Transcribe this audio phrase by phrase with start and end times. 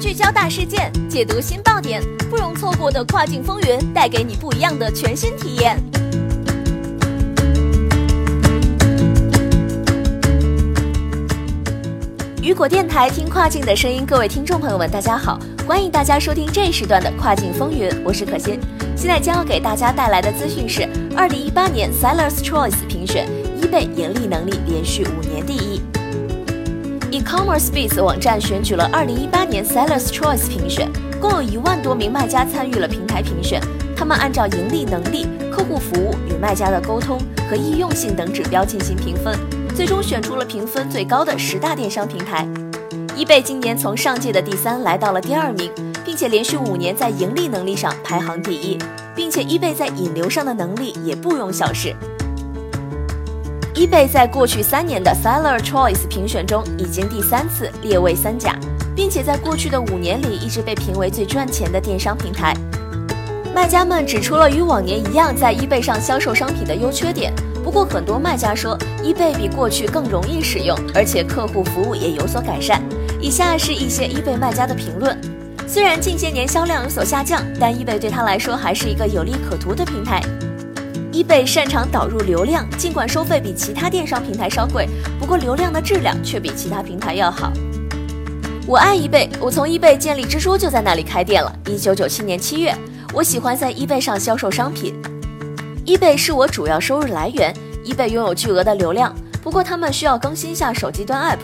[0.00, 5.76] 聚焦大事件，解读新爆点，不容错过的跨境风云，带给你不一样的全新体验。
[12.42, 15.36] 雨果电台听跨境的声音，各位听众朋友们，大家好，
[15.66, 18.60] 欢迎大家收听这一时段的跨境风云，我是可心。
[18.96, 23.28] 现在将要给大家带来的资讯是：二零一八年 Sellers Choice 评选
[23.66, 25.80] ，eBay 盈利能力连续五年第一。
[27.10, 30.88] E-commerce Biz 网站选举了二零一八年 Sellers Choice 评选，
[31.20, 33.60] 共有一万多名卖家参与了平台评选，
[33.96, 37.18] 他们按照盈利能力、客户服务与卖家的沟通
[37.50, 39.36] 和易用性等指标进行评分。
[39.74, 42.46] 最终选出了评分最高的十大电商平台
[43.16, 45.70] ，eBay 今年从上届的第三来到了第二名，
[46.04, 48.78] 并且连续五年在盈利能力上排行第一，
[49.14, 51.94] 并且 eBay 在引流上的能力也不容小视。
[53.76, 58.58] eBay 在过去三年的 Seller Choice 评选中已经第三次列位三甲，
[58.94, 62.54] 并且在过去的五年里一直被评为最赚钱的电商平台。
[63.54, 67.34] 卖家们指出了与往年一样在 eBay 上销售商品的优缺点。
[67.62, 72.82] 不过，很多卖家说，eBay 比过去更容易使用，而且客户服务也有所改善。
[73.20, 75.20] 以下是一些 eBay 卖家的评论：
[75.68, 80.22] 虽然近些年销量有所下降，但 eBay 对他来说还是一个有利可图的平台。
[81.16, 84.86] eBay 擅长导入流量，尽管收费比其他电商平台稍贵，
[85.18, 87.50] 不过流量的质量却比其他平台要好。
[88.66, 91.50] 我爱 eBay，我从 eBay 建立之初就在那里开店了。
[91.68, 92.76] 一九九七年七月，
[93.14, 94.94] 我喜欢在 eBay 上销售商品。
[95.86, 97.50] eBay 是我主要收入来源。
[97.86, 101.38] eBay 拥有巨额的流量，不过他们需要更新下手机端 App。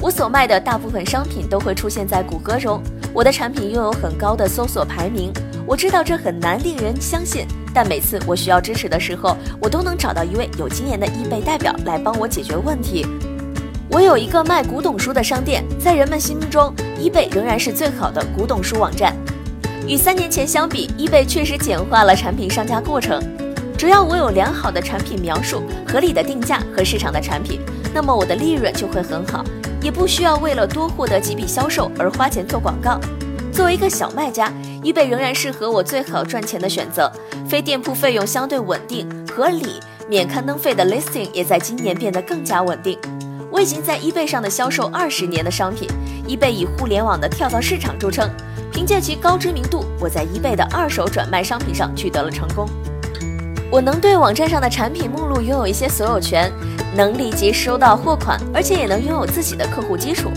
[0.00, 2.82] 我所卖的大部分商品都会出现在谷歌中。
[3.12, 5.32] 我的产品拥有很高的搜索排名。
[5.64, 13.04] 我知道这很难令人相信，但每次我需要支持的时候，我都能找到一位有经验的 eBay 代表来帮我解决问题。
[13.90, 19.14] 我有一个卖古董书的商店，在人们心目中，eBay 仍然是最好的古董书网站。
[19.86, 23.22] 与三年前相比，eBay 确实简化了产品上架过程。
[23.76, 27.60] 只要我有良好的产品描述、合理的定价和市场的产品，
[27.92, 29.44] 那么我的利润就会很好，
[29.82, 32.98] 也不需要为了多获得几笔销售而花钱做广告。
[33.52, 34.50] 作为一个小卖家
[34.84, 37.10] ，eBay 仍然适合我最好赚钱的选择。
[37.48, 42.98] 非店铺费用相对稳定、合理，免刊登费的 listing 也在今年变得更加稳定。
[43.50, 45.88] 我已经在 eBay 上的销售二十年的商品
[46.28, 48.28] ，eBay 以互联网的跳蚤市场著称，
[48.72, 52.68] 凭借其高知名度，我在 eBay 的二手转卖商品上取得了成功。
[53.70, 56.52] 我能对网站上的产品目录拥有一些所有权，
[56.96, 60.30] 能立即收到货款，而且也能拥有自己的客户基础。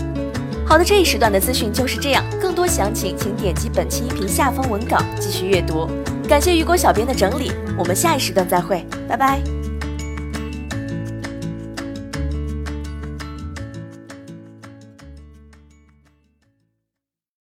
[0.68, 5.88] 好的，这一时段的资讯就是这样，更多详情请点击本期音频下方文稿继续阅读。
[6.28, 9.40] 感谢雨果小编的整理，我们下一时段再会，拜拜。